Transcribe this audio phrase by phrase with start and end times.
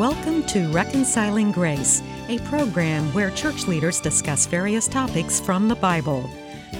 [0.00, 6.30] Welcome to Reconciling Grace, a program where church leaders discuss various topics from the Bible.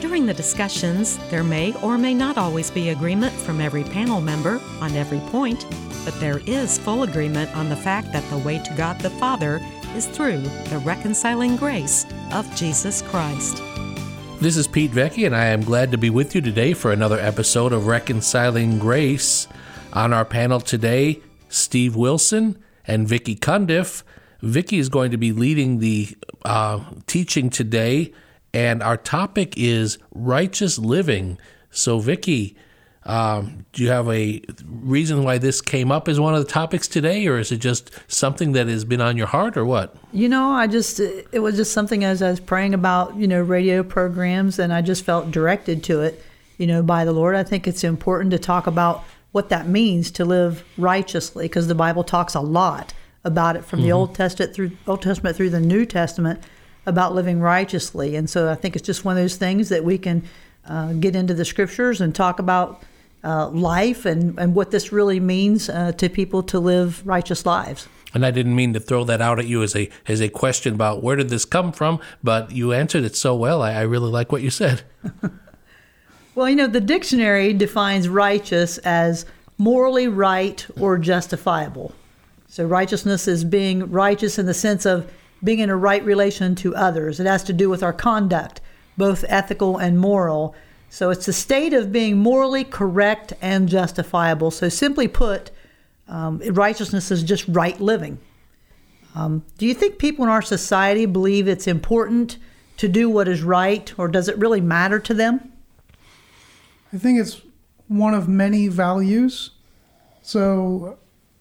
[0.00, 4.58] During the discussions, there may or may not always be agreement from every panel member
[4.80, 5.66] on every point,
[6.02, 9.60] but there is full agreement on the fact that the way to God the Father
[9.94, 10.40] is through
[10.70, 13.62] the reconciling grace of Jesus Christ.
[14.40, 17.18] This is Pete Vecchi, and I am glad to be with you today for another
[17.18, 19.46] episode of Reconciling Grace.
[19.92, 21.20] On our panel today,
[21.50, 24.02] Steve Wilson and Vicky Cundiff.
[24.42, 28.12] Vicky is going to be leading the uh, teaching today,
[28.54, 31.38] and our topic is righteous living.
[31.70, 32.56] So, Vicky,
[33.04, 36.88] um, do you have a reason why this came up as one of the topics
[36.88, 39.94] today, or is it just something that has been on your heart, or what?
[40.12, 43.42] You know, I just, it was just something as I was praying about, you know,
[43.42, 46.22] radio programs, and I just felt directed to it,
[46.58, 47.36] you know, by the Lord.
[47.36, 51.74] I think it's important to talk about what that means to live righteously because the
[51.74, 52.92] Bible talks a lot
[53.24, 53.88] about it from mm-hmm.
[53.88, 56.42] the Old Testament through Old Testament through the New Testament
[56.86, 58.16] about living righteously.
[58.16, 60.24] And so I think it's just one of those things that we can
[60.64, 62.82] uh, get into the scriptures and talk about
[63.22, 67.86] uh, life and, and what this really means uh, to people to live righteous lives.
[68.14, 70.74] And I didn't mean to throw that out at you as a as a question
[70.74, 73.62] about where did this come from, but you answered it so well.
[73.62, 74.82] I, I really like what you said.
[76.34, 79.26] Well, you know, the dictionary defines righteous as
[79.58, 81.92] morally right or justifiable.
[82.48, 85.10] So, righteousness is being righteous in the sense of
[85.42, 87.18] being in a right relation to others.
[87.18, 88.60] It has to do with our conduct,
[88.96, 90.54] both ethical and moral.
[90.88, 94.52] So, it's the state of being morally correct and justifiable.
[94.52, 95.50] So, simply put,
[96.06, 98.18] um, righteousness is just right living.
[99.16, 102.38] Um, do you think people in our society believe it's important
[102.76, 105.52] to do what is right, or does it really matter to them?
[106.92, 107.42] I think it's
[107.88, 109.50] one of many values.
[110.22, 110.98] So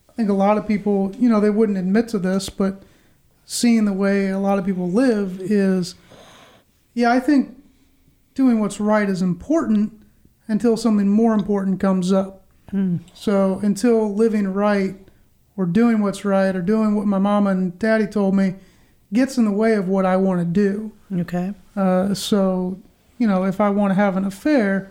[0.08, 2.82] I think a lot of people, you know, they wouldn't admit to this, but
[3.44, 5.94] seeing the way a lot of people live is,
[6.94, 7.56] yeah, I think
[8.34, 9.92] doing what's right is important
[10.48, 12.44] until something more important comes up.
[12.72, 13.00] Mm.
[13.14, 14.96] So until living right
[15.56, 18.54] or doing what's right or doing what my mama and daddy told me
[19.12, 20.92] gets in the way of what I want to do.
[21.20, 21.52] Okay.
[21.76, 22.80] Uh, so,
[23.18, 24.90] you know, if I want to have an affair,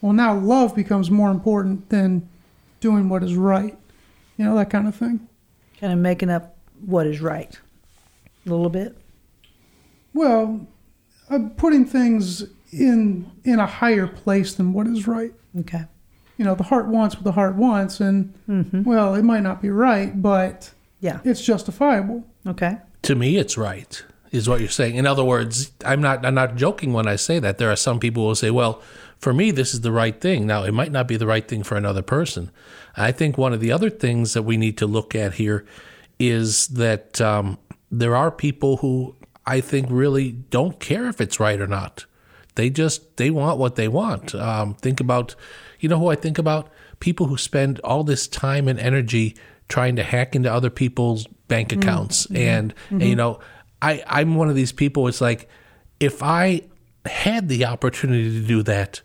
[0.00, 2.28] well, now love becomes more important than
[2.80, 3.76] doing what is right.
[4.36, 5.28] You know, that kind of thing.
[5.80, 7.58] Kind of making up what is right
[8.46, 8.96] a little bit.
[10.14, 10.66] Well,
[11.30, 15.32] uh, putting things in in a higher place than what is right.
[15.60, 15.84] Okay.
[16.36, 18.84] You know, the heart wants what the heart wants, and mm-hmm.
[18.84, 20.70] well, it might not be right, but
[21.00, 22.24] yeah, it's justifiable.
[22.46, 22.78] Okay.
[23.02, 24.04] To me, it's right.
[24.30, 24.96] Is what you're saying.
[24.96, 26.24] In other words, I'm not.
[26.24, 27.56] I'm not joking when I say that.
[27.58, 28.82] There are some people who will say, "Well,
[29.18, 30.46] for me, this is the right thing.
[30.46, 32.50] Now, it might not be the right thing for another person.
[32.96, 35.64] I think one of the other things that we need to look at here
[36.18, 37.58] is that um,
[37.90, 42.06] there are people who I think really don't care if it's right or not.
[42.54, 44.34] They just they want what they want.
[44.34, 45.34] Um, think about,
[45.78, 46.68] you know, who I think about
[47.00, 49.36] people who spend all this time and energy
[49.68, 51.80] trying to hack into other people's bank mm-hmm.
[51.80, 52.36] accounts, mm-hmm.
[52.36, 52.94] And, mm-hmm.
[52.94, 53.40] and you know,
[53.80, 55.06] I I'm one of these people.
[55.08, 55.48] It's like
[56.00, 56.62] if I
[57.04, 59.00] had the opportunity to do that,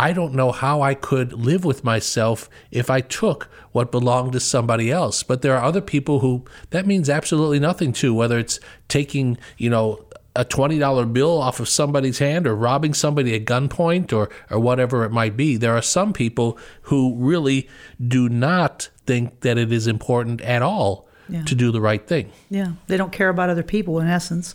[0.00, 4.40] I don't know how I could live with myself if I took what belonged to
[4.40, 5.22] somebody else.
[5.22, 9.68] But there are other people who that means absolutely nothing to, whether it's taking, you
[9.68, 10.02] know,
[10.34, 15.04] a $20 bill off of somebody's hand or robbing somebody at gunpoint or, or whatever
[15.04, 15.58] it might be.
[15.58, 17.68] There are some people who really
[18.02, 21.44] do not think that it is important at all yeah.
[21.44, 22.32] to do the right thing.
[22.48, 24.54] Yeah, they don't care about other people in essence,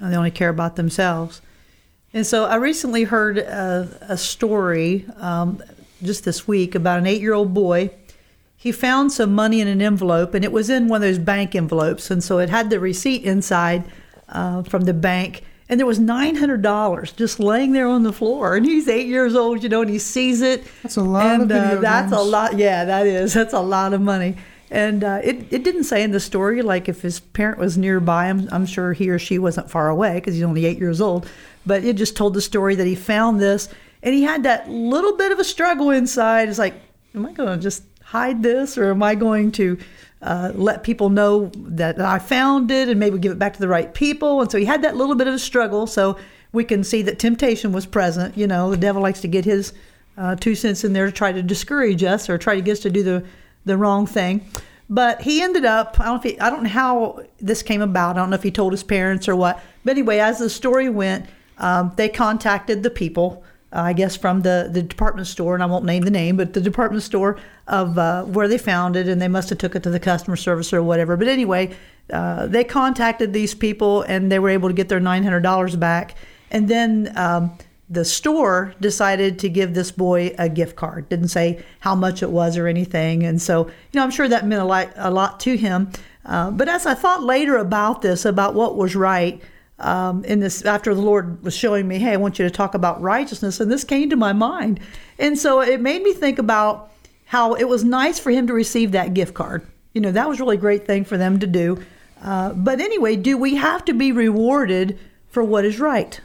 [0.00, 1.42] they only care about themselves.
[2.16, 5.62] And so I recently heard a, a story um,
[6.02, 7.90] just this week about an eight year old boy.
[8.56, 11.54] He found some money in an envelope, and it was in one of those bank
[11.54, 12.10] envelopes.
[12.10, 13.84] And so it had the receipt inside
[14.30, 15.44] uh, from the bank.
[15.68, 18.56] And there was $900 just laying there on the floor.
[18.56, 20.64] And he's eight years old, you know, and he sees it.
[20.82, 22.22] That's a lot and, uh, That's games.
[22.22, 22.56] a lot.
[22.56, 23.34] Yeah, that is.
[23.34, 24.36] That's a lot of money.
[24.70, 28.26] And uh, it, it didn't say in the story, like if his parent was nearby,
[28.26, 31.28] I'm, I'm sure he or she wasn't far away because he's only eight years old.
[31.64, 33.68] But it just told the story that he found this
[34.02, 36.48] and he had that little bit of a struggle inside.
[36.48, 36.74] It's like,
[37.14, 39.78] am I going to just hide this or am I going to
[40.22, 43.68] uh, let people know that I found it and maybe give it back to the
[43.68, 44.40] right people?
[44.40, 45.86] And so he had that little bit of a struggle.
[45.86, 46.18] So
[46.52, 48.36] we can see that temptation was present.
[48.36, 49.72] You know, the devil likes to get his
[50.16, 52.80] uh, two cents in there to try to discourage us or try to get us
[52.80, 53.24] to do the
[53.66, 54.40] the wrong thing.
[54.88, 58.16] But he ended up, I don't, know he, I don't know how this came about.
[58.16, 59.62] I don't know if he told his parents or what.
[59.84, 61.26] But anyway, as the story went,
[61.58, 65.66] um, they contacted the people uh, I guess from the, the department store, and I
[65.66, 69.20] won't name the name, but the department store of uh, where they found it, and
[69.20, 71.16] they must have took it to the customer service or whatever.
[71.16, 71.76] But anyway,
[72.10, 75.74] uh, they contacted these people, and they were able to get their nine hundred dollars
[75.74, 76.14] back.
[76.50, 77.58] And then um,
[77.88, 81.08] the store decided to give this boy a gift card.
[81.08, 84.46] Didn't say how much it was or anything, and so you know I'm sure that
[84.46, 85.90] meant a lot, a lot to him.
[86.24, 89.40] Uh, but as I thought later about this, about what was right
[89.78, 92.74] um, in this after the Lord was showing me, hey, I want you to talk
[92.74, 94.80] about righteousness, and this came to my mind,
[95.18, 96.90] and so it made me think about
[97.26, 99.66] how it was nice for him to receive that gift card.
[99.92, 101.82] You know, that was a really great thing for them to do.
[102.22, 104.98] Uh, but anyway, do we have to be rewarded
[105.28, 106.20] for what is right?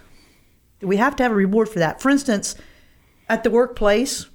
[0.82, 2.02] We have to have a reward for that?
[2.02, 2.56] For instance,
[3.30, 4.28] at the workplace,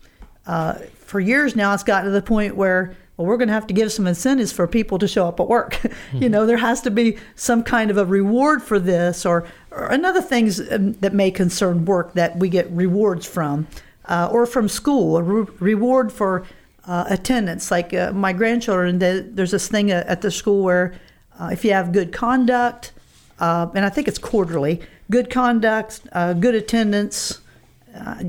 [0.47, 3.67] uh, for years now, it's gotten to the point where well, we're going to have
[3.69, 5.75] to give some incentives for people to show up at work.
[5.75, 6.23] Mm-hmm.
[6.23, 9.87] you know, there has to be some kind of a reward for this, or, or
[9.87, 13.67] another things um, that may concern work that we get rewards from,
[14.07, 16.47] uh, or from school, a re- reward for
[16.87, 17.71] uh, attendance.
[17.71, 20.95] Like uh, my grandchildren, they, there's this thing at the school where
[21.41, 22.93] uh, if you have good conduct,
[23.39, 24.81] uh, and I think it's quarterly,
[25.11, 27.41] good conduct, uh, good attendance.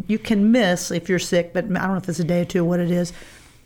[0.08, 2.46] you can miss if you're sick, but I don't know if it's a day or
[2.46, 3.14] two, what it is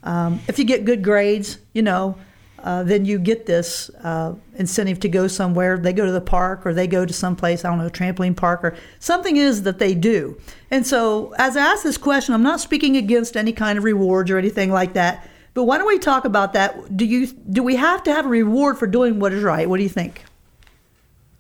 [0.03, 2.17] um, if you get good grades, you know,
[2.59, 5.77] uh, then you get this uh, incentive to go somewhere.
[5.77, 8.35] They go to the park or they go to some place, I don't know, trampoline
[8.35, 10.39] park or something is that they do.
[10.69, 14.29] And so, as I ask this question, I'm not speaking against any kind of rewards
[14.29, 15.27] or anything like that.
[15.53, 16.95] But why don't we talk about that?
[16.95, 19.67] Do you do we have to have a reward for doing what is right?
[19.67, 20.23] What do you think?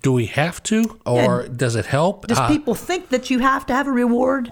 [0.01, 1.53] Do we have to, or yeah.
[1.55, 2.27] does it help?
[2.27, 4.51] Does uh, people think that you have to have a reward?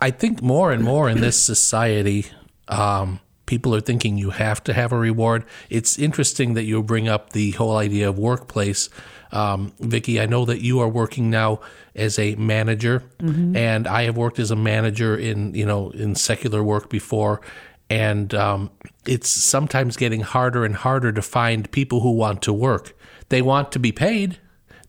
[0.00, 2.26] I think more and more in this society.
[2.68, 5.44] Um, people are thinking you have to have a reward.
[5.68, 8.88] It's interesting that you bring up the whole idea of workplace.
[9.32, 11.60] Um, Vicki, I know that you are working now
[11.94, 13.56] as a manager, mm-hmm.
[13.56, 17.40] and I have worked as a manager in you know in secular work before,
[17.88, 18.70] and um,
[19.06, 22.96] it's sometimes getting harder and harder to find people who want to work.
[23.28, 24.38] They want to be paid,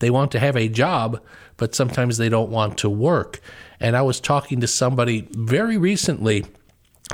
[0.02, 1.22] they want to have a job,
[1.58, 3.40] but sometimes they don't want to work.
[3.80, 6.46] And I was talking to somebody very recently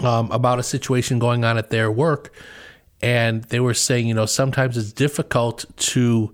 [0.01, 2.33] um, about a situation going on at their work.
[3.01, 6.33] And they were saying, you know, sometimes it's difficult to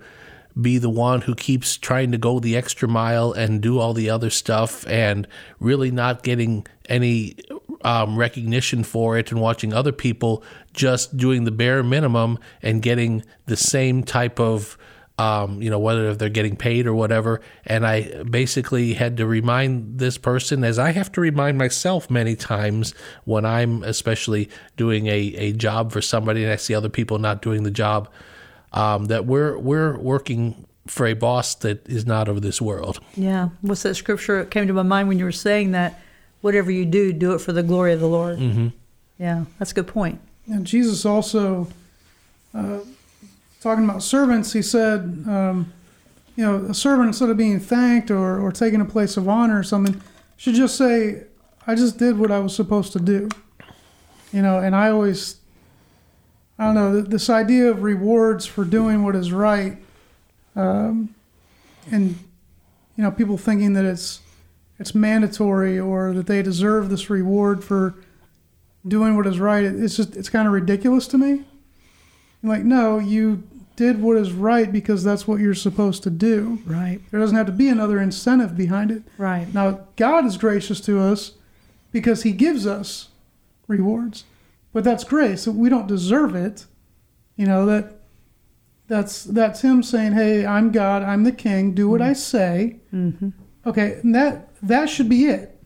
[0.59, 4.09] be the one who keeps trying to go the extra mile and do all the
[4.09, 5.27] other stuff and
[5.59, 7.35] really not getting any
[7.81, 13.23] um, recognition for it and watching other people just doing the bare minimum and getting
[13.47, 14.77] the same type of
[15.17, 17.41] um, you know, whether they're getting paid or whatever.
[17.65, 22.35] And I basically had to remind this person, as I have to remind myself many
[22.35, 22.93] times
[23.25, 27.41] when I'm especially doing a, a job for somebody and I see other people not
[27.41, 28.09] doing the job,
[28.71, 32.99] um, that we're we're working for a boss that is not of this world.
[33.15, 33.49] Yeah.
[33.61, 34.39] What's that scripture?
[34.41, 35.99] It came to my mind when you were saying that.
[36.41, 38.37] Whatever you do, do it for the glory of the Lord.
[38.37, 38.67] Mm-hmm.
[39.17, 40.19] Yeah, that's a good point.
[40.47, 41.69] And Jesus also
[42.53, 42.79] uh,
[43.63, 45.71] talking about servants, he said, um,
[46.35, 49.59] you know, a servant instead of being thanked or, or taking a place of honor
[49.59, 50.01] or something,
[50.35, 51.23] should just say,
[51.65, 53.29] I just did what I was supposed to do.
[54.33, 55.37] You know, and I always,
[56.59, 59.77] I don't know, this idea of rewards for doing what is right,
[60.55, 61.15] um,
[61.91, 62.17] and
[62.97, 64.19] you know, people thinking that it's
[64.79, 67.95] it's mandatory or that they deserve this reward for
[68.87, 69.63] doing what is right.
[69.63, 71.43] It's just it's kind of ridiculous to me.
[72.41, 73.43] Like, no, you
[73.75, 76.59] did what is right because that's what you're supposed to do.
[76.65, 76.99] Right.
[77.11, 79.03] There doesn't have to be another incentive behind it.
[79.17, 79.51] Right.
[79.53, 81.33] Now, God is gracious to us
[81.91, 83.09] because He gives us
[83.67, 84.25] rewards,
[84.71, 85.47] but that's grace.
[85.47, 86.65] We don't deserve it.
[87.35, 87.95] You know that
[88.87, 91.01] that's that's Him saying, "Hey, I'm God.
[91.01, 91.73] I'm the King.
[91.73, 92.09] Do what mm-hmm.
[92.11, 93.29] I say." Mm-hmm.
[93.65, 95.57] Okay, and that that should be it.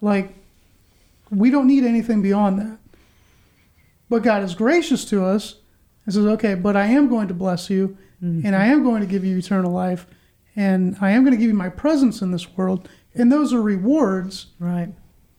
[0.00, 0.34] Like,
[1.30, 2.78] we don't need anything beyond that.
[4.08, 5.56] But God is gracious to us
[6.04, 8.46] and says, okay, but I am going to bless you mm-hmm.
[8.46, 10.06] and I am going to give you eternal life
[10.56, 12.88] and I am going to give you my presence in this world.
[13.14, 14.46] And those are rewards.
[14.58, 14.92] Right.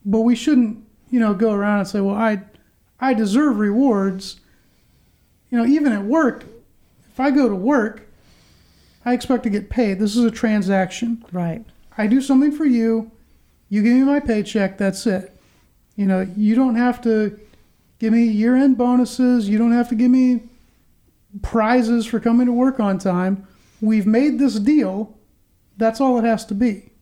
[0.05, 2.41] But we shouldn't, you know, go around and say, well, I,
[2.99, 4.39] I deserve rewards.
[5.49, 6.45] You know, even at work,
[7.11, 8.09] if I go to work,
[9.05, 9.99] I expect to get paid.
[9.99, 11.23] This is a transaction.
[11.31, 11.63] Right.
[11.97, 13.11] I do something for you.
[13.69, 14.77] You give me my paycheck.
[14.77, 15.35] That's it.
[15.95, 17.39] You know, you don't have to
[17.99, 19.47] give me year end bonuses.
[19.47, 20.41] You don't have to give me
[21.41, 23.47] prizes for coming to work on time.
[23.81, 25.17] We've made this deal.
[25.77, 26.93] That's all it has to be.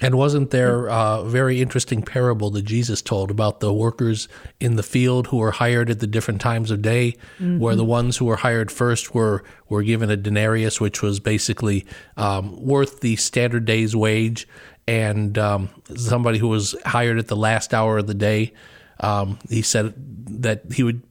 [0.00, 4.28] And wasn't there a very interesting parable that Jesus told about the workers
[4.58, 7.60] in the field who were hired at the different times of day, mm-hmm.
[7.60, 11.86] where the ones who were hired first were were given a denarius, which was basically
[12.16, 14.48] um, worth the standard day's wage,
[14.88, 18.52] and um, somebody who was hired at the last hour of the day.
[18.98, 19.94] Um, he said
[20.40, 21.02] that he would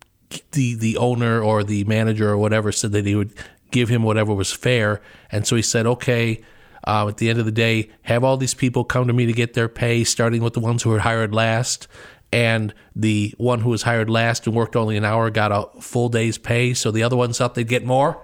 [0.52, 3.34] the the owner or the manager or whatever said that he would
[3.72, 6.42] give him whatever was fair, and so he said, okay.
[6.86, 9.32] Uh, at the end of the day, have all these people come to me to
[9.32, 11.88] get their pay, starting with the ones who were hired last.
[12.34, 16.10] And the one who was hired last and worked only an hour got a full
[16.10, 16.74] day's pay.
[16.74, 18.20] So the other ones thought they'd get more,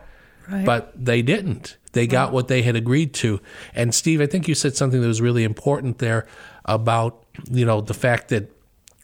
[0.52, 0.66] Right.
[0.66, 1.78] but they didn't.
[1.94, 3.40] They got what they had agreed to.
[3.74, 6.28] And Steve, I think you said something that was really important there
[6.66, 8.52] about you know the fact that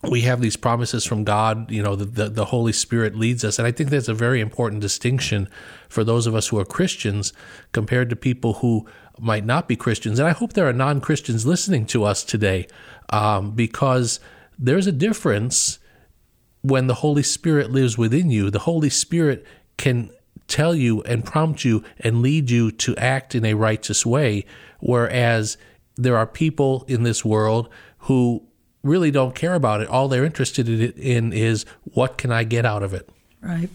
[0.10, 3.60] we have these promises from God, you know, the, the, the, Holy Spirit leads us.
[3.60, 5.50] And I think that's a very important distinction
[5.90, 7.34] for those of us who are Christians
[7.72, 8.88] compared to people who
[9.20, 10.20] might not be Christians.
[10.20, 12.68] And I hope there are non Christians listening to us today
[13.10, 14.20] um, because
[14.58, 15.80] there's a difference
[16.62, 18.50] when the Holy Spirit lives within you.
[18.50, 19.46] The Holy Spirit
[19.78, 20.10] can
[20.48, 24.46] tell you and prompt you and lead you to act in a righteous way,
[24.80, 25.58] whereas
[25.96, 27.70] there are people in this world
[28.00, 28.46] who
[28.86, 29.90] really don't care about it.
[29.90, 33.10] All they're interested in is what can I get out of it.
[33.42, 33.70] Right.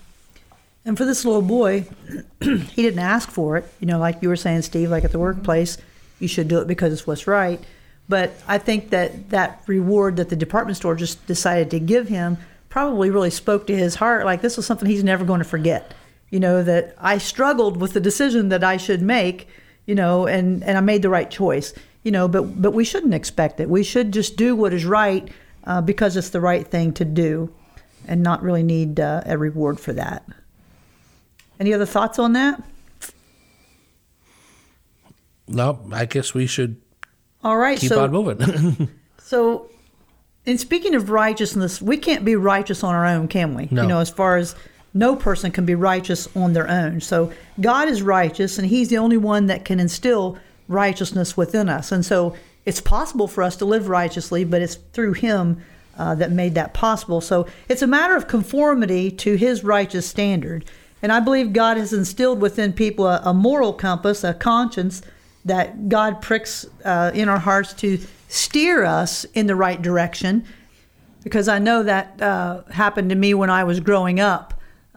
[0.84, 1.86] And for this little boy,
[2.40, 3.70] he didn't ask for it.
[3.80, 5.76] You know, like you were saying, Steve, like at the workplace,
[6.20, 7.60] you should do it because it's what's right.
[8.08, 12.38] But I think that that reward that the department store just decided to give him
[12.68, 14.24] probably really spoke to his heart.
[14.24, 15.92] Like this was something he's never going to forget.
[16.30, 19.48] You know, that I struggled with the decision that I should make,
[19.86, 23.14] you know, and, and I made the right choice you know, but but we shouldn't
[23.14, 23.68] expect it.
[23.68, 25.28] We should just do what is right
[25.64, 27.52] uh, because it's the right thing to do,
[28.06, 30.24] and not really need uh, a reward for that.
[31.58, 32.62] Any other thoughts on that?
[35.46, 36.80] No, I guess we should.
[37.42, 38.88] All right, keep so, on moving.
[39.18, 39.68] so,
[40.46, 43.68] in speaking of righteousness, we can't be righteous on our own, can we?
[43.70, 43.82] No.
[43.82, 44.54] You know, as far as
[44.94, 47.00] no person can be righteous on their own.
[47.00, 50.38] So God is righteous, and He's the only one that can instill
[50.70, 51.92] righteousness within us.
[51.92, 52.34] And so
[52.64, 55.62] it's possible for us to live righteously, but it's through Him
[55.98, 57.20] uh, that made that possible.
[57.20, 60.64] So it's a matter of conformity to His righteous standard.
[61.02, 65.02] And I believe God has instilled within people a, a moral compass, a conscience
[65.44, 67.98] that God pricks uh, in our hearts to
[68.28, 70.44] steer us in the right direction.
[71.24, 74.49] Because I know that uh, happened to me when I was growing up.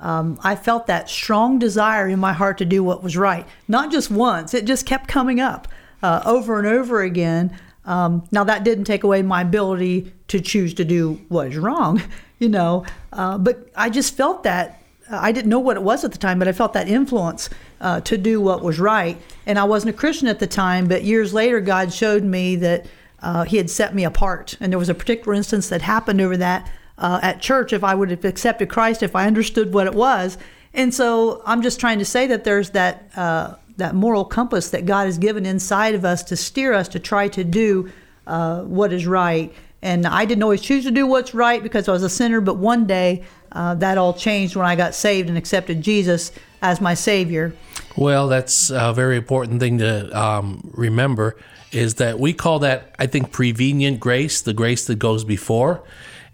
[0.03, 3.47] Um, I felt that strong desire in my heart to do what was right.
[3.69, 5.69] Not just once, it just kept coming up
[6.03, 7.57] uh, over and over again.
[7.85, 12.01] Um, now, that didn't take away my ability to choose to do what is wrong,
[12.39, 14.79] you know, uh, but I just felt that.
[15.09, 17.49] I didn't know what it was at the time, but I felt that influence
[17.81, 19.21] uh, to do what was right.
[19.45, 22.85] And I wasn't a Christian at the time, but years later, God showed me that
[23.21, 24.55] uh, He had set me apart.
[24.61, 27.95] And there was a particular instance that happened over that uh, at church if I
[27.95, 30.37] would have accepted Christ, if I understood what it was.
[30.73, 34.85] And so I'm just trying to say that there's that uh, that moral compass that
[34.85, 37.91] God has given inside of us to steer us to try to do
[38.27, 39.53] uh, what is right.
[39.81, 42.57] And I didn't always choose to do what's right because I was a sinner, but
[42.57, 46.31] one day uh, that all changed when I got saved and accepted Jesus
[46.61, 47.53] as my Savior.
[47.97, 51.35] Well, that's a very important thing to um, remember
[51.71, 55.83] is that we call that, I think, prevenient grace, the grace that goes before.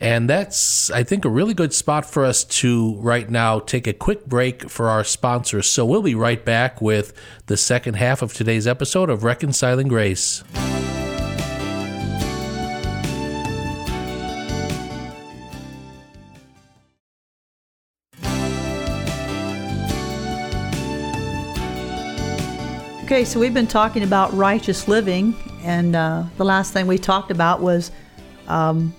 [0.01, 3.91] And that's, I think, a really good spot for us to right now take a
[3.91, 5.67] quick break for our sponsors.
[5.67, 7.13] So we'll be right back with
[7.47, 10.43] the second half of today's episode of Reconciling Grace.
[23.03, 27.31] Okay, so we've been talking about righteous living, and uh, the last thing we talked
[27.31, 27.91] about was
[28.47, 28.93] um,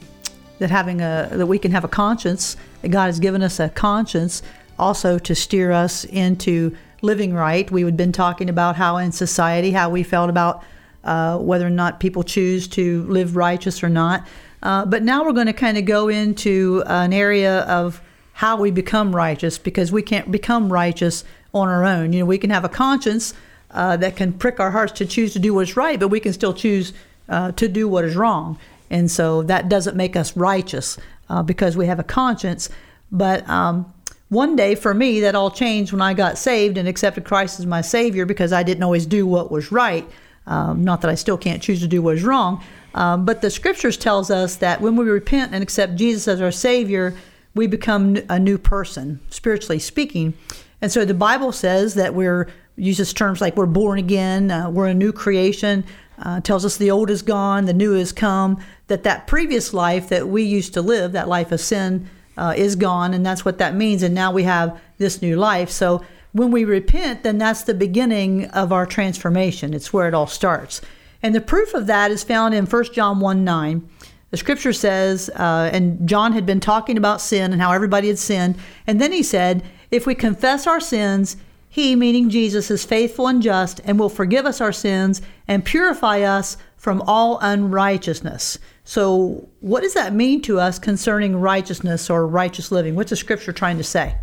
[0.60, 2.56] that having a that we can have a conscience.
[2.82, 4.42] That God has given us a conscience
[4.78, 7.70] also to steer us into living right.
[7.70, 10.62] We had been talking about how in society how we felt about
[11.02, 14.26] uh, whether or not people choose to live righteous or not.
[14.62, 18.02] Uh, but now we're going to kind of go into an area of
[18.34, 21.24] how we become righteous because we can't become righteous
[21.54, 22.12] on our own.
[22.12, 23.34] You know, we can have a conscience
[23.70, 26.32] uh, that can prick our hearts to choose to do what's right, but we can
[26.32, 26.92] still choose
[27.28, 28.58] uh, to do what is wrong.
[28.90, 32.68] And so that doesn't make us righteous uh, because we have a conscience.
[33.12, 33.92] But um,
[34.28, 37.66] one day for me, that all changed when I got saved and accepted Christ as
[37.66, 40.08] my Savior because I didn't always do what was right.
[40.46, 43.50] Um, not that I still can't choose to do what is wrong, um, but the
[43.50, 47.14] Scriptures tells us that when we repent and accept Jesus as our Savior,
[47.54, 50.34] we become a new person, spiritually speaking.
[50.80, 54.86] And so the Bible says that we're uses terms like we're born again, uh, we're
[54.86, 55.84] a new creation.
[56.22, 58.62] Uh, tells us the old is gone, the new has come.
[58.88, 62.76] That that previous life that we used to live, that life of sin, uh, is
[62.76, 64.02] gone, and that's what that means.
[64.02, 65.70] And now we have this new life.
[65.70, 69.74] So when we repent, then that's the beginning of our transformation.
[69.74, 70.80] It's where it all starts.
[71.22, 73.88] And the proof of that is found in 1 John 1 9.
[74.30, 78.18] The scripture says, uh, and John had been talking about sin and how everybody had
[78.18, 78.56] sinned.
[78.86, 81.36] And then he said, If we confess our sins,
[81.72, 86.20] he, meaning Jesus, is faithful and just and will forgive us our sins and purify
[86.22, 88.58] us from all unrighteousness.
[88.82, 92.96] So, what does that mean to us concerning righteousness or righteous living?
[92.96, 94.16] What's the scripture trying to say?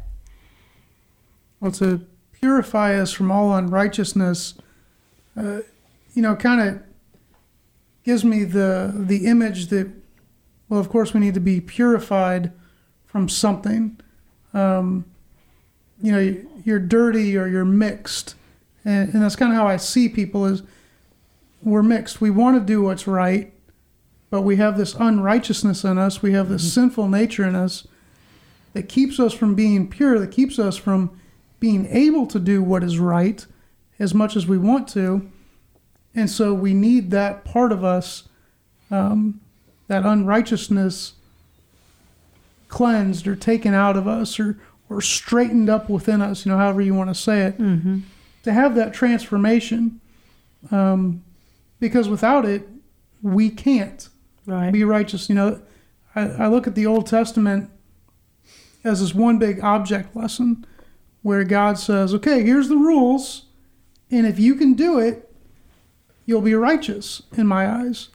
[1.61, 4.55] Well, to purify us from all unrighteousness,
[5.37, 5.59] uh,
[6.13, 6.83] you know, kind of
[8.03, 9.89] gives me the the image that,
[10.67, 12.51] well, of course, we need to be purified
[13.05, 14.01] from something.
[14.53, 15.05] Um,
[16.01, 18.35] you know, you're dirty or you're mixed,
[18.85, 20.63] and, and that's kind of how I see people is
[21.61, 22.21] we're mixed.
[22.21, 23.53] We want to do what's right,
[24.29, 26.21] but we have this unrighteousness in us.
[26.21, 26.81] We have this mm-hmm.
[26.81, 27.87] sinful nature in us
[28.73, 30.19] that keeps us from being pure.
[30.19, 31.19] That keeps us from
[31.59, 33.45] being able to do what is right
[33.99, 35.29] as much as we want to.
[36.13, 38.23] And so we need that part of us,
[38.91, 39.41] um,
[39.87, 41.13] that unrighteousness
[42.67, 46.81] cleansed or taken out of us or, or straightened up within us, you know, however
[46.81, 47.99] you want to say it, mm-hmm.
[48.43, 49.99] to have that transformation.
[50.71, 51.23] Um,
[51.79, 52.67] because without it,
[53.21, 54.09] we can't
[54.45, 54.71] right.
[54.71, 55.29] be righteous.
[55.29, 55.61] You know,
[56.15, 57.69] I, I look at the Old Testament
[58.83, 60.65] as this one big object lesson
[61.21, 63.45] where God says, okay, here's the rules,
[64.09, 65.29] and if you can do it,
[66.25, 68.09] you'll be righteous in my eyes.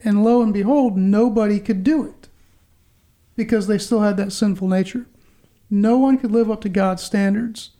[0.00, 2.28] And lo and behold, nobody could do it
[3.34, 5.06] because they still had that sinful nature.
[5.70, 7.70] No one could live up to God's standards.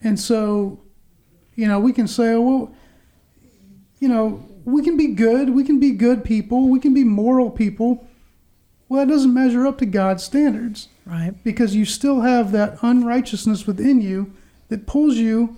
[0.00, 0.80] And so,
[1.54, 2.74] you know, we can say, oh, well,
[4.00, 7.50] you know, we can be good, we can be good people, we can be moral
[7.50, 8.06] people.
[8.88, 10.88] Well, that doesn't measure up to God's standards.
[11.04, 11.32] Right.
[11.42, 14.32] Because you still have that unrighteousness within you
[14.68, 15.56] that pulls you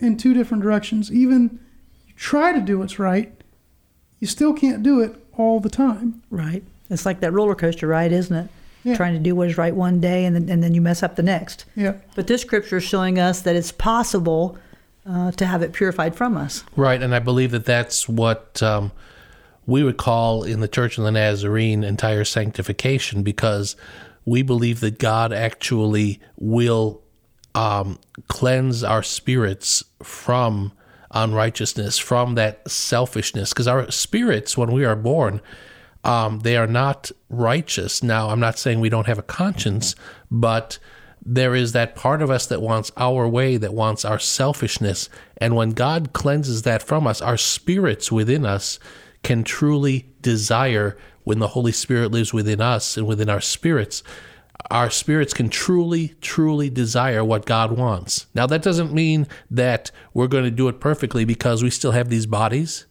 [0.00, 1.12] in two different directions.
[1.12, 1.60] Even
[2.06, 3.32] you try to do what's right,
[4.20, 6.22] you still can't do it all the time.
[6.30, 6.62] Right.
[6.88, 8.50] It's like that roller coaster ride, isn't it?
[8.86, 8.96] Yeah.
[8.96, 11.16] Trying to do what is right one day and then, and then you mess up
[11.16, 11.64] the next.
[11.74, 11.94] Yeah.
[12.14, 14.56] But this scripture is showing us that it's possible
[15.04, 16.62] uh, to have it purified from us.
[16.76, 18.92] Right, and I believe that that's what um,
[19.66, 23.74] we would call in the Church of the Nazarene entire sanctification because
[24.24, 27.02] we believe that God actually will
[27.56, 30.72] um, cleanse our spirits from
[31.10, 33.50] unrighteousness, from that selfishness.
[33.50, 35.40] Because our spirits, when we are born,
[36.06, 38.00] um, they are not righteous.
[38.00, 39.96] Now, I'm not saying we don't have a conscience,
[40.30, 40.78] but
[41.20, 45.08] there is that part of us that wants our way, that wants our selfishness.
[45.38, 48.78] And when God cleanses that from us, our spirits within us
[49.24, 54.04] can truly desire when the Holy Spirit lives within us and within our spirits,
[54.70, 58.26] our spirits can truly, truly desire what God wants.
[58.32, 62.10] Now, that doesn't mean that we're going to do it perfectly because we still have
[62.10, 62.86] these bodies,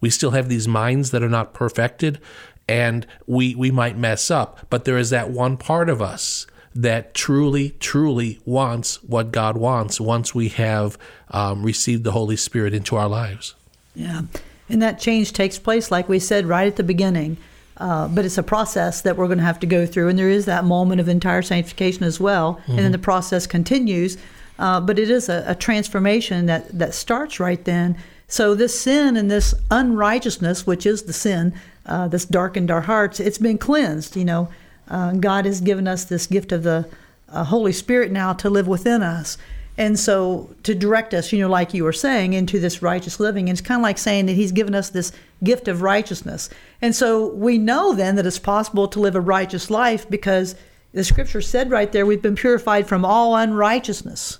[0.00, 2.20] we still have these minds that are not perfected,
[2.68, 4.66] and we, we might mess up.
[4.70, 10.00] But there is that one part of us that truly, truly wants what God wants
[10.00, 10.98] once we have
[11.30, 13.54] um, received the Holy Spirit into our lives.
[13.94, 14.22] Yeah.
[14.68, 17.38] And that change takes place, like we said right at the beginning.
[17.78, 20.28] Uh, but it's a process that we're going to have to go through, and there
[20.28, 22.72] is that moment of entire sanctification as well, mm-hmm.
[22.72, 24.18] and then the process continues.
[24.58, 27.96] Uh, but it is a, a, transformation that that starts right then.
[28.28, 31.54] So this sin and this unrighteousness, which is the sin
[31.86, 34.16] uh, that's darkened our hearts, it's been cleansed.
[34.16, 34.48] You know,
[34.88, 36.86] uh, God has given us this gift of the
[37.30, 39.38] uh, Holy Spirit now to live within us.
[39.78, 43.48] And so to direct us, you know, like you were saying, into this righteous living,
[43.48, 45.12] and it's kind of like saying that He's given us this
[45.42, 46.50] gift of righteousness.
[46.82, 50.56] And so we know then that it's possible to live a righteous life because
[50.92, 54.38] the scripture said right there, we've been purified from all unrighteousness.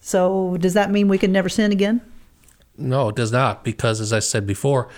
[0.00, 2.02] So does that mean we can never sin again?
[2.78, 4.88] No, it does not, because as I said before,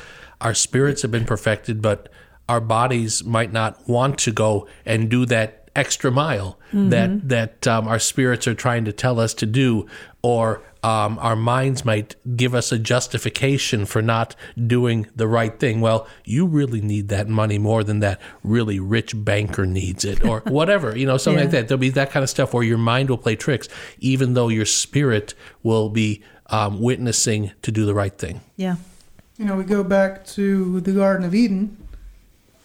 [0.41, 2.09] our spirits have been perfected, but
[2.49, 6.89] our bodies might not want to go and do that extra mile mm-hmm.
[6.89, 9.87] that that um, our spirits are trying to tell us to do,
[10.23, 14.35] or um, our minds might give us a justification for not
[14.67, 15.81] doing the right thing.
[15.81, 20.41] Well, you really need that money more than that really rich banker needs it, or
[20.47, 21.45] whatever, you know, something yeah.
[21.45, 21.69] like that.
[21.69, 24.67] There'll be that kind of stuff where your mind will play tricks, even though your
[24.67, 28.41] spirit will be um, witnessing to do the right thing.
[28.57, 28.77] Yeah.
[29.39, 31.77] You know, we go back to the Garden of Eden,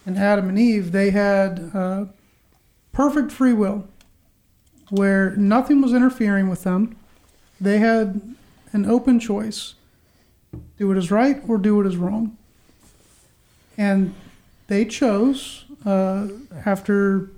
[0.05, 2.05] and Adam and Eve, they had uh,
[2.91, 3.87] perfect free will
[4.89, 6.95] where nothing was interfering with them.
[7.59, 8.35] They had
[8.71, 9.75] an open choice
[10.77, 12.37] do what is right or do what is wrong.
[13.77, 14.13] And
[14.67, 16.27] they chose, uh,
[16.65, 17.31] after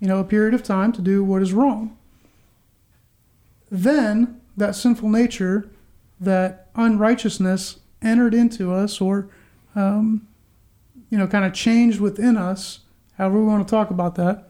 [0.00, 1.96] you know a period of time, to do what is wrong.
[3.70, 5.68] Then that sinful nature,
[6.20, 9.28] that unrighteousness, entered into us or,
[9.74, 10.26] um,
[11.10, 12.80] you know, kind of changed within us,
[13.16, 14.48] however we want to talk about that.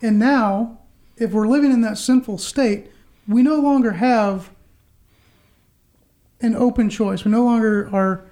[0.00, 0.78] And now,
[1.16, 2.90] if we're living in that sinful state,
[3.26, 4.50] we no longer have
[6.40, 7.24] an open choice.
[7.24, 8.24] We no longer are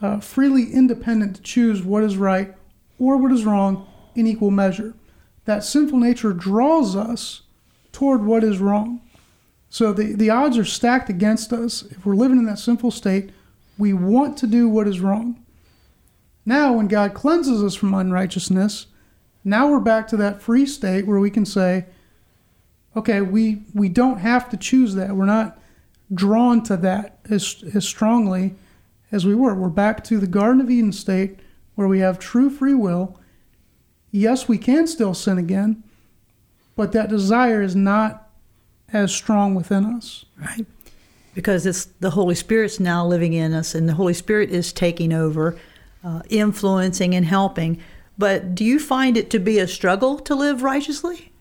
[0.00, 2.54] uh, freely independent to choose what is right
[2.98, 4.94] or what is wrong in equal measure.
[5.44, 7.42] That sinful nature draws us
[7.92, 9.00] toward what is wrong.
[9.72, 11.82] So the, the odds are stacked against us.
[11.84, 13.30] If we're living in that sinful state,
[13.78, 15.42] we want to do what is wrong.
[16.44, 18.88] Now, when God cleanses us from unrighteousness,
[19.44, 21.86] now we're back to that free state where we can say,
[22.94, 25.16] okay, we, we don't have to choose that.
[25.16, 25.58] We're not
[26.12, 28.54] drawn to that as, as strongly
[29.10, 29.54] as we were.
[29.54, 31.38] We're back to the Garden of Eden state
[31.76, 33.18] where we have true free will.
[34.10, 35.82] Yes, we can still sin again,
[36.76, 38.21] but that desire is not
[38.92, 40.24] as strong within us.
[40.38, 40.66] Right.
[41.34, 45.12] Because it's the Holy Spirit's now living in us, and the Holy Spirit is taking
[45.12, 45.58] over,
[46.04, 47.80] uh, influencing, and helping.
[48.18, 51.32] But do you find it to be a struggle to live righteously?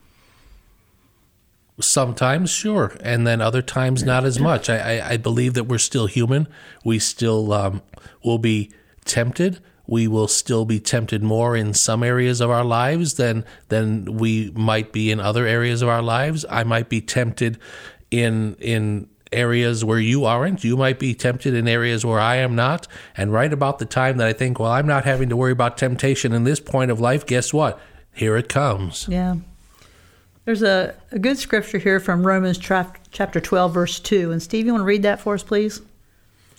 [1.79, 4.69] Sometimes, sure, and then other times not as much.
[4.69, 6.47] I, I, I believe that we're still human.
[6.85, 7.81] We still um,
[8.23, 8.71] will be
[9.03, 9.59] tempted.
[9.87, 14.51] We will still be tempted more in some areas of our lives than than we
[14.55, 16.45] might be in other areas of our lives.
[16.49, 17.57] I might be tempted
[18.09, 20.63] in in areas where you aren't.
[20.63, 22.87] You might be tempted in areas where I am not.
[23.15, 25.77] And right about the time that I think, well, I'm not having to worry about
[25.77, 27.79] temptation in this point of life, guess what?
[28.13, 29.07] Here it comes.
[29.07, 29.35] Yeah.
[30.45, 34.31] There's a, a good scripture here from Romans tra- chapter 12, verse 2.
[34.31, 35.81] And Steve, you want to read that for us, please?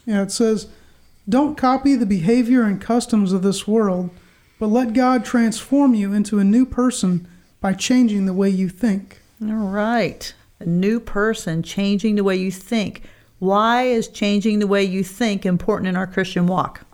[0.06, 0.68] Yeah, it says,
[1.28, 4.11] Don't copy the behavior and customs of this world,
[4.58, 7.28] but let God transform you into a new person
[7.61, 9.20] by changing the way you think.
[9.40, 10.35] All right.
[10.58, 13.02] A new person, changing the way you think.
[13.38, 16.85] Why is changing the way you think important in our Christian walk?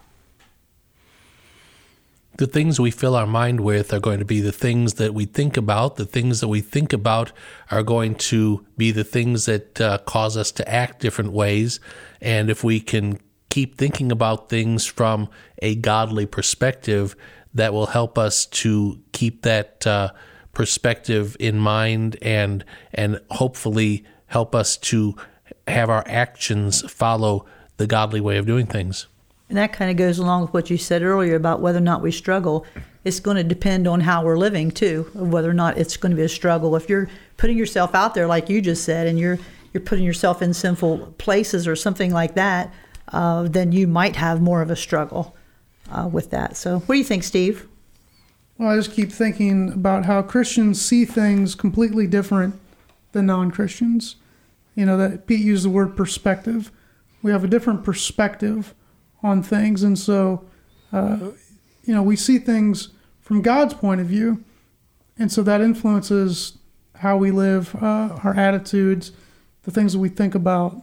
[2.39, 5.25] the things we fill our mind with are going to be the things that we
[5.25, 5.97] think about.
[5.97, 7.33] The things that we think about
[7.71, 11.81] are going to be the things that uh, cause us to act different ways.
[12.21, 13.19] And if we can
[13.51, 15.29] keep thinking about things from
[15.61, 17.17] a godly perspective,
[17.55, 20.11] that will help us to keep that uh,
[20.53, 25.15] perspective in mind and and hopefully help us to
[25.67, 29.07] have our actions follow the godly way of doing things.
[29.49, 32.03] And that kind of goes along with what you said earlier about whether or not
[32.03, 32.67] we struggle.
[33.05, 36.17] It's going to depend on how we're living too, whether or not it's going to
[36.17, 36.77] be a struggle.
[36.77, 37.09] If you're
[37.39, 39.39] putting yourself out there, like you just said, and you're
[39.73, 42.73] you're putting yourself in sinful places or something like that,
[43.13, 45.37] uh, then you might have more of a struggle
[45.91, 46.57] uh, with that.
[46.57, 47.67] So, what do you think, Steve?
[48.59, 52.59] Well, I just keep thinking about how Christians see things completely different
[53.13, 54.17] than non Christians.
[54.75, 56.71] You know, that Pete used the word perspective.
[57.23, 58.75] We have a different perspective
[59.23, 59.83] on things.
[59.83, 60.45] And so,
[60.93, 61.19] uh,
[61.85, 62.89] you know, we see things
[63.21, 64.45] from God's point of view.
[65.19, 66.59] And so that influences
[66.97, 69.13] how we live, uh, our attitudes,
[69.63, 70.81] the things that we think about.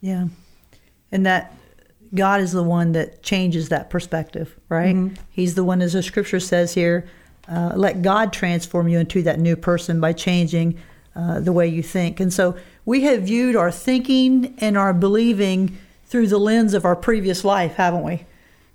[0.00, 0.26] Yeah.
[1.14, 1.54] And that
[2.14, 4.94] God is the one that changes that perspective, right?
[4.94, 5.14] Mm-hmm.
[5.30, 7.08] He's the one, as the scripture says here,
[7.48, 10.76] uh, let God transform you into that new person by changing
[11.14, 12.18] uh, the way you think.
[12.18, 16.96] And so we have viewed our thinking and our believing through the lens of our
[16.96, 18.24] previous life, haven't we?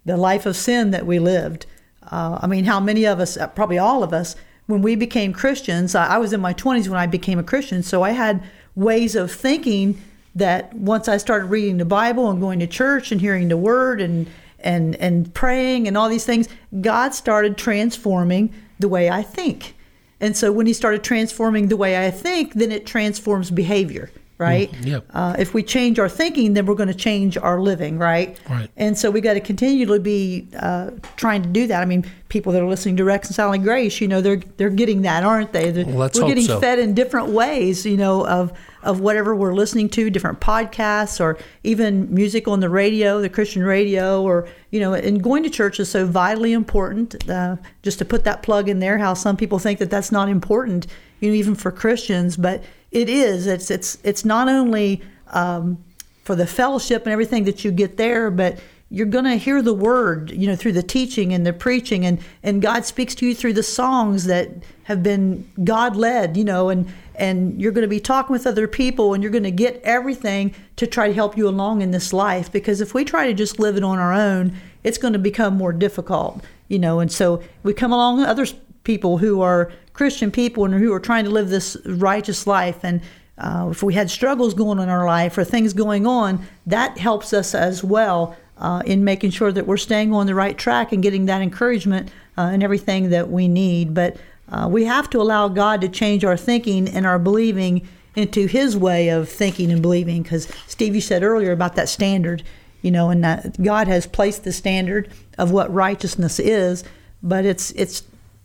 [0.06, 1.66] The life of sin that we lived.
[2.10, 5.34] Uh, I mean, how many of us, uh, probably all of us, when we became
[5.34, 8.44] Christians, I, I was in my 20s when I became a Christian, so I had
[8.76, 10.02] ways of thinking
[10.36, 14.02] that once I started reading the Bible and going to church and hearing the word
[14.02, 14.28] and
[14.60, 16.48] and and praying and all these things,
[16.82, 19.76] God started transforming the way I think.
[20.22, 24.72] And so when he started transforming the way I think, then it transforms behavior right?
[24.72, 25.06] Mm, yep.
[25.14, 28.40] Uh, if we change our thinking, then we're going to change our living, right?
[28.50, 28.72] Right.
[28.78, 31.82] And so we got to continually be uh, trying to do that.
[31.82, 35.24] I mean, people that are listening to Reconciling Grace, you know, they're they're getting that,
[35.24, 35.72] aren't they?
[35.72, 36.60] Well, let's we're hope getting so.
[36.60, 41.38] fed in different ways, you know, of of whatever we're listening to, different podcasts, or
[41.64, 45.80] even music on the radio, the Christian radio, or you know, and going to church
[45.80, 47.30] is so vitally important.
[47.30, 50.30] Uh, just to put that plug in there, how some people think that that's not
[50.30, 50.88] important,
[51.20, 53.48] you know, even for Christians, but it is.
[53.48, 55.84] It's it's it's not only um,
[56.24, 58.60] for the fellowship and everything that you get there, but
[58.92, 62.20] you're going to hear the word, you know, through the teaching and the preaching, and
[62.42, 64.50] and God speaks to you through the songs that
[64.84, 68.68] have been God led, you know, and and you're going to be talking with other
[68.68, 72.14] people, and you're going to get everything to try to help you along in this
[72.14, 72.52] life.
[72.52, 75.56] Because if we try to just live it on our own, it's going to become
[75.56, 77.00] more difficult, you know.
[77.00, 78.46] And so we come along with other
[78.84, 82.84] people who are Christian people and who are trying to live this righteous life.
[82.84, 83.02] And
[83.38, 86.98] uh, if we had struggles going on in our life or things going on, that
[86.98, 90.92] helps us as well uh, in making sure that we're staying on the right track
[90.92, 93.94] and getting that encouragement uh, and everything that we need.
[93.94, 94.18] But
[94.52, 98.76] uh, we have to allow God to change our thinking and our believing into His
[98.76, 100.24] way of thinking and believing.
[100.24, 102.44] Because Steve, you said earlier about that standard,
[102.82, 106.84] you know, and that God has placed the standard of what righteousness is,
[107.22, 108.04] but it's it's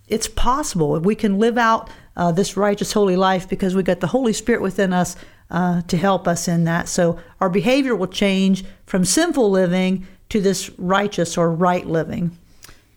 [0.09, 0.99] it's possible.
[1.01, 4.63] We can live out uh, this righteous, holy life because we got the Holy Spirit
[4.63, 5.17] within us
[5.51, 6.89] uh, to help us in that.
[6.89, 12.37] So our behavior will change from sinful living to this righteous or right living.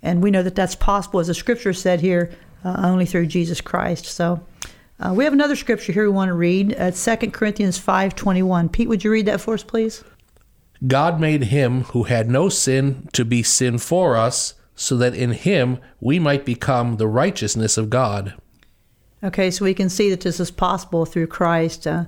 [0.02, 2.32] And we know that that's possible, as the scripture said here,
[2.64, 4.06] uh, only through Jesus Christ.
[4.06, 4.44] So
[5.00, 6.72] uh, we have another scripture here we want to read.
[6.72, 8.72] It's 2 Corinthians 5.21.
[8.72, 10.04] Pete, would you read that for us, please?
[10.86, 15.32] God made him who had no sin to be sin for us, so that in
[15.32, 18.36] him we might become the righteousness of God.
[19.24, 21.88] Okay, so we can see that this is possible through Christ.
[21.88, 22.06] Uh,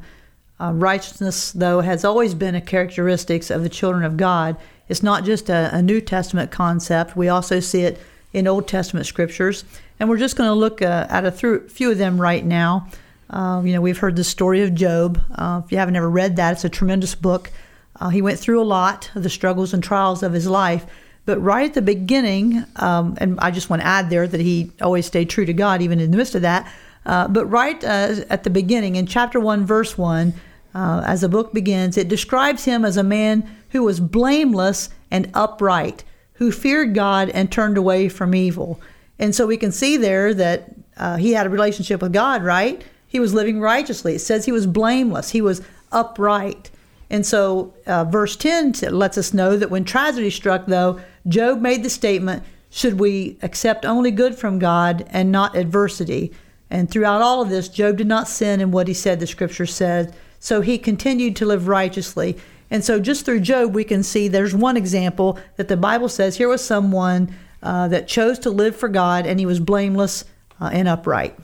[0.59, 4.55] uh, righteousness, though, has always been a characteristic of the children of God.
[4.87, 7.15] It's not just a, a, New Testament concept.
[7.15, 7.99] We also see it
[8.33, 9.63] in Old Testament scriptures.
[9.99, 12.87] And we're just going to look uh, at a few of them right now.
[13.29, 15.21] Uh, you know, we've heard the story of Job.
[15.35, 17.51] Uh, if you haven't ever read that, it's a tremendous book.
[17.99, 20.85] Uh, he went through a lot of the struggles and trials of his life.
[21.25, 24.71] But right at the beginning, um, and I just want to add there that he
[24.81, 26.71] always stayed true to God, even in the midst of that.
[27.05, 30.33] Uh, but right uh, at the beginning, in chapter 1, verse 1,
[30.73, 35.29] uh, as the book begins, it describes him as a man who was blameless and
[35.33, 36.03] upright,
[36.39, 38.79] who feared God and turned away from evil.
[39.19, 42.81] And so we can see there that uh, he had a relationship with God, right?
[43.07, 44.15] He was living righteously.
[44.15, 46.71] It says he was blameless, he was upright.
[47.09, 51.83] And so uh, verse 10 lets us know that when tragedy struck, though, Job made
[51.83, 56.31] the statement Should we accept only good from God and not adversity?
[56.69, 59.65] And throughout all of this, Job did not sin in what he said, the scripture
[59.65, 60.15] said.
[60.39, 62.37] So he continued to live righteously.
[62.71, 66.37] And so, just through Job, we can see there's one example that the Bible says
[66.37, 70.25] here was someone uh, that chose to live for God and he was blameless
[70.61, 71.37] uh, and upright.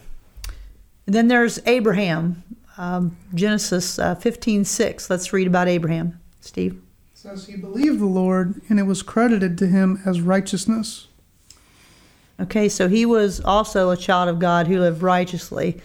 [1.05, 2.43] And then there's Abraham,
[2.77, 5.09] um, Genesis uh, 15 6.
[5.09, 6.19] Let's read about Abraham.
[6.39, 6.73] Steve.
[7.13, 11.07] It says, He believed the Lord, and it was credited to him as righteousness.
[12.39, 15.81] Okay, so he was also a child of God who lived righteously.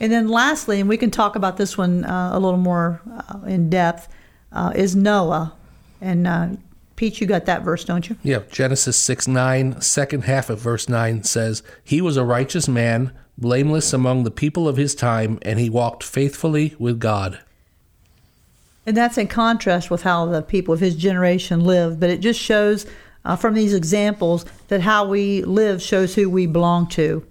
[0.00, 3.40] And then lastly, and we can talk about this one uh, a little more uh,
[3.46, 4.08] in depth,
[4.52, 5.54] uh, is Noah.
[6.00, 6.48] And uh,
[6.96, 8.16] Pete, you got that verse, don't you?
[8.22, 13.12] Yeah, Genesis 6 9, second half of verse 9 says, He was a righteous man,
[13.38, 17.40] blameless among the people of his time, and he walked faithfully with God.
[18.86, 22.40] And that's in contrast with how the people of his generation lived, but it just
[22.40, 22.86] shows
[23.24, 27.24] uh, from these examples that how we live shows who we belong to.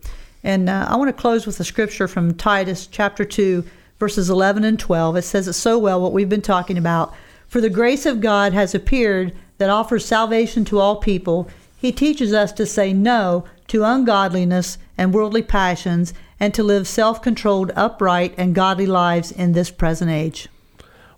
[0.44, 3.64] And uh, I want to close with a scripture from Titus chapter 2,
[4.00, 5.18] verses 11 and 12.
[5.18, 7.14] It says it so well what we've been talking about.
[7.48, 11.50] For the grace of God has appeared that offers salvation to all people.
[11.78, 17.22] He teaches us to say no to ungodliness and worldly passions and to live self
[17.22, 20.48] controlled, upright, and godly lives in this present age.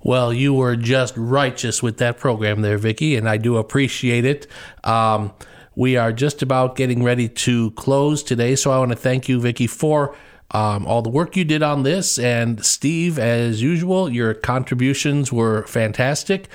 [0.04, 4.48] Well, you were just righteous with that program there, Vicki, and I do appreciate it.
[4.84, 5.32] Um,
[5.76, 9.40] we are just about getting ready to close today, so I want to thank you,
[9.40, 10.16] Vicki, for
[10.52, 12.20] um, all the work you did on this.
[12.20, 16.48] And Steve, as usual, your contributions were fantastic.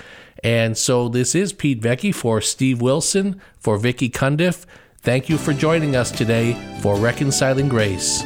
[0.44, 4.64] And so this is Pete Vecchi for Steve Wilson, for Vicki Cundiff.
[5.00, 8.22] Thank you for joining us today for Reconciling Grace.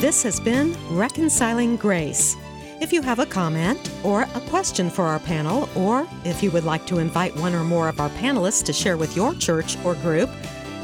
[0.00, 2.36] This has been Reconciling Grace.
[2.80, 6.64] If you have a comment or a question for our panel, or if you would
[6.64, 9.94] like to invite one or more of our panelists to share with your church or
[9.94, 10.28] group,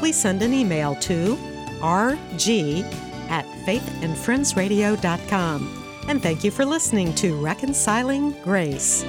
[0.01, 1.37] please send an email to
[1.79, 2.83] rg
[3.29, 6.03] at faithandfriendsradio.com.
[6.07, 9.03] And thank you for listening to Reconciling Grace.